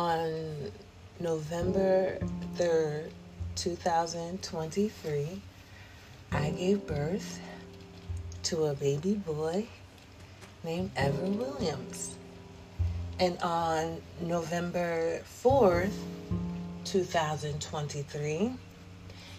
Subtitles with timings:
[0.00, 0.72] On
[1.20, 2.16] November
[2.56, 3.10] 3rd,
[3.54, 5.42] 2023,
[6.32, 7.38] I gave birth
[8.44, 9.66] to a baby boy
[10.64, 12.16] named Ever Williams.
[13.18, 15.92] And on November 4th,
[16.86, 18.52] 2023,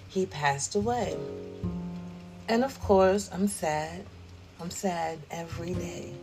[0.10, 1.18] he passed away.
[2.48, 4.06] And of course, I'm sad.
[4.60, 6.14] I'm sad every day.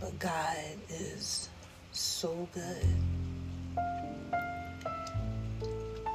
[0.00, 0.56] But God
[0.90, 1.48] is
[1.98, 2.86] so good.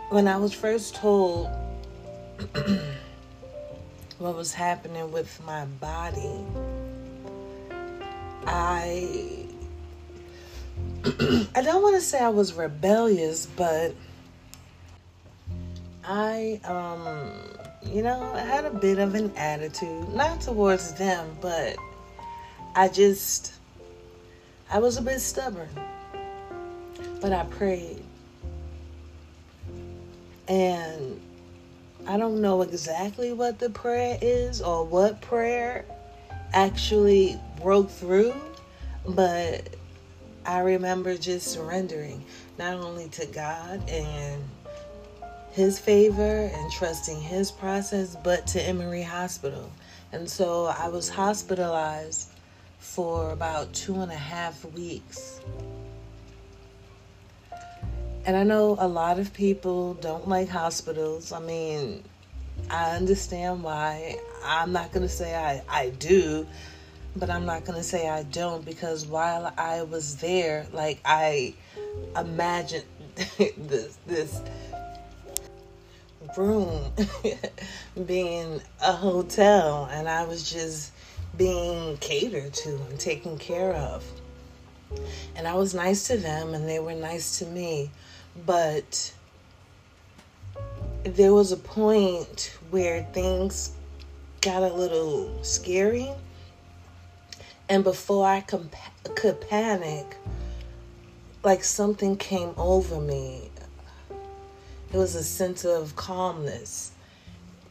[0.10, 1.50] When I was first told
[4.18, 6.40] what was happening with my body,
[8.46, 9.46] I
[11.56, 13.94] I don't want to say I was rebellious, but
[16.06, 17.32] I um
[17.84, 21.76] you know, I had a bit of an attitude, not towards them, but
[22.76, 23.54] I just
[24.74, 25.70] I was a bit stubborn.
[27.22, 28.04] But I prayed.
[30.48, 31.22] And
[32.08, 35.86] I don't know exactly what the prayer is or what prayer
[36.54, 38.34] actually broke through,
[39.08, 39.70] but
[40.44, 42.26] I remember just surrendering
[42.58, 44.44] not only to God and
[45.52, 49.72] His favor and trusting His process, but to Emory Hospital.
[50.12, 52.33] And so I was hospitalized
[52.84, 55.40] for about two and a half weeks.
[58.26, 61.32] And I know a lot of people don't like hospitals.
[61.32, 62.04] I mean,
[62.70, 64.18] I understand why.
[64.44, 66.46] I'm not going to say I, I do,
[67.16, 71.56] but I'm not going to say I don't because while I was there, like, I
[72.16, 72.86] imagined
[73.38, 74.42] this, this
[76.38, 76.92] room
[78.06, 80.92] being a hotel, and I was just
[81.38, 84.04] being catered to and taken care of.
[85.36, 87.92] And I was nice to them, and they were nice to me.
[88.46, 89.14] But
[91.04, 93.72] there was a point where things
[94.42, 96.10] got a little scary.
[97.70, 98.70] And before I could
[99.50, 100.18] panic,
[101.44, 103.50] like something came over me.
[104.92, 106.93] It was a sense of calmness.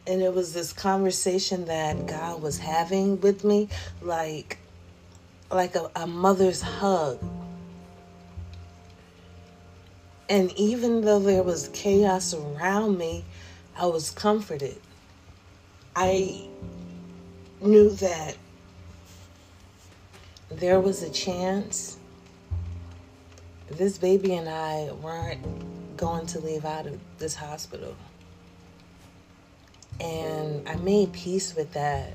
[0.05, 3.69] And it was this conversation that God was having with me,
[4.01, 4.57] like
[5.49, 7.19] like a, a mother's hug.
[10.29, 13.23] And even though there was chaos around me,
[13.77, 14.81] I was comforted.
[15.95, 16.47] I
[17.61, 18.35] knew that
[20.49, 21.97] there was a chance
[23.69, 27.95] this baby and I weren't going to leave out of this hospital.
[29.99, 32.13] And I made peace with that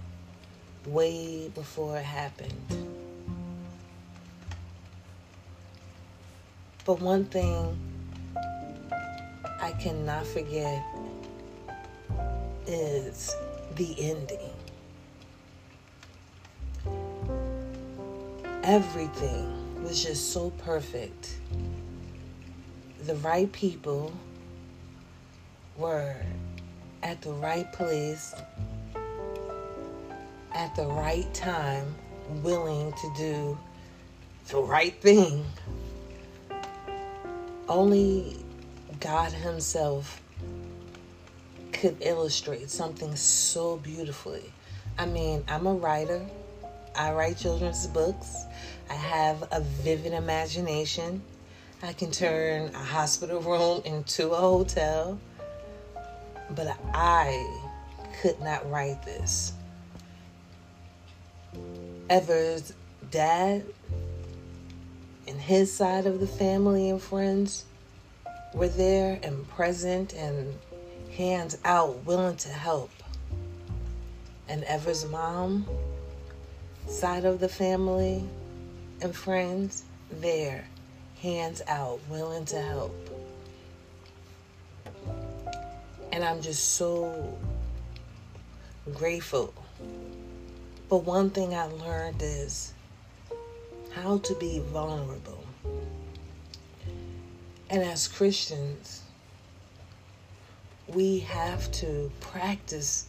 [0.86, 2.52] way before it happened.
[6.84, 7.78] But one thing
[9.60, 10.82] I cannot forget
[12.66, 13.34] is
[13.76, 14.52] the ending.
[18.62, 21.36] Everything was just so perfect.
[23.06, 24.12] The right people
[25.76, 26.16] were
[27.08, 28.34] at the right place
[30.54, 31.94] at the right time,
[32.42, 33.58] willing to do
[34.48, 35.42] the right thing.
[37.66, 38.36] Only
[39.00, 40.20] God Himself
[41.72, 44.52] could illustrate something so beautifully.
[44.98, 46.20] I mean, I'm a writer,
[46.94, 48.44] I write children's books,
[48.90, 51.22] I have a vivid imagination.
[51.82, 55.18] I can turn a hospital room into a hotel,
[56.54, 57.46] but I
[58.20, 59.52] could not write this.
[62.10, 62.72] Ever's
[63.10, 63.64] dad
[65.26, 67.64] and his side of the family and friends
[68.54, 70.54] were there and present and
[71.16, 72.90] hands out, willing to help.
[74.48, 75.66] And Ever's mom,
[76.86, 78.24] side of the family
[79.02, 80.66] and friends, there,
[81.20, 82.94] hands out, willing to help.
[86.18, 87.38] And I'm just so
[88.92, 89.54] grateful.
[90.88, 92.72] But one thing I learned is
[93.92, 95.44] how to be vulnerable.
[97.70, 99.02] And as Christians,
[100.88, 103.06] we have to practice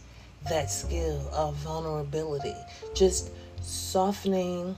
[0.48, 2.54] that skill of vulnerability,
[2.94, 4.76] just softening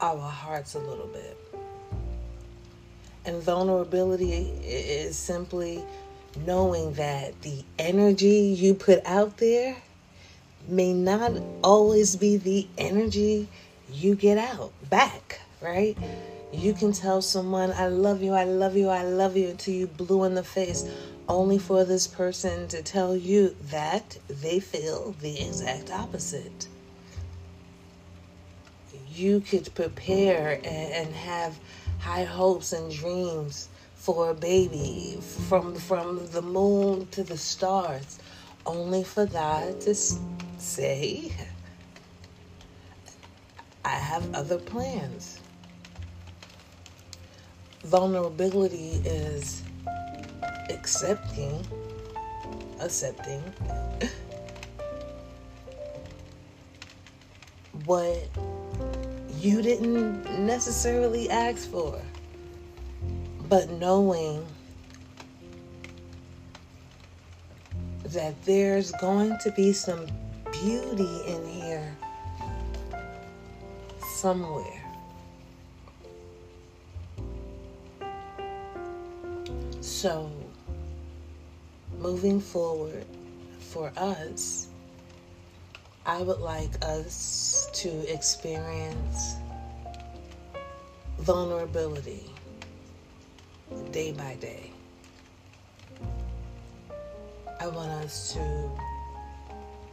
[0.00, 1.36] our hearts a little bit.
[3.24, 5.82] And vulnerability is simply
[6.36, 9.76] knowing that the energy you put out there
[10.68, 11.32] may not
[11.62, 13.48] always be the energy
[13.92, 15.96] you get out back, right?
[16.52, 19.86] You can tell someone, I love you, I love you, I love you, until you
[19.86, 20.88] blue in the face,
[21.28, 26.68] only for this person to tell you that they feel the exact opposite.
[29.12, 31.58] You could prepare and, have
[32.00, 33.68] high hopes and dreams
[34.00, 38.18] for a baby from from the moon to the stars
[38.64, 39.94] only for God to
[40.56, 41.30] say
[43.84, 45.40] I have other plans.
[47.84, 49.62] Vulnerability is
[50.70, 51.62] accepting
[52.80, 53.42] accepting
[57.84, 58.28] what
[59.36, 62.00] you didn't necessarily ask for
[63.50, 64.46] but knowing
[68.04, 70.06] that there's going to be some
[70.52, 71.96] beauty in here
[74.14, 74.64] somewhere.
[79.80, 80.30] So,
[81.98, 83.04] moving forward
[83.58, 84.68] for us,
[86.06, 89.34] I would like us to experience
[91.18, 92.30] vulnerability
[93.92, 94.70] day by day.
[97.60, 98.70] I want us to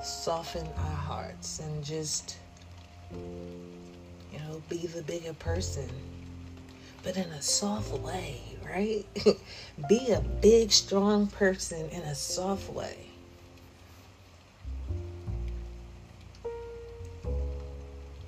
[0.04, 2.38] soften our hearts and just,
[3.12, 5.90] you know, be the bigger person
[7.08, 9.06] but in a soft way, right?
[9.88, 12.98] Be a big, strong person in a soft way.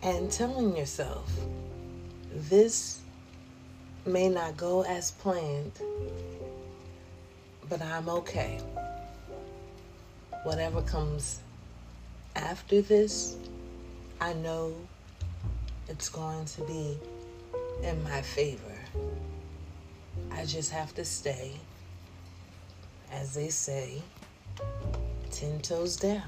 [0.01, 1.29] And telling yourself,
[2.31, 2.98] this
[4.09, 5.71] may not go as planned,
[7.69, 8.59] but I'm okay.
[10.43, 11.39] Whatever comes
[12.35, 13.37] after this,
[14.19, 14.73] I know
[15.87, 16.97] it's going to be
[17.83, 18.63] in my favor.
[20.31, 21.51] I just have to stay,
[23.11, 24.01] as they say,
[25.29, 26.23] ten toes down.